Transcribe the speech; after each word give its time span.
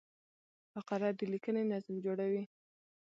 فقره 0.71 1.09
د 1.17 1.19
لیکني 1.31 1.63
نظم 1.71 1.95
جوړوي. 2.05 2.43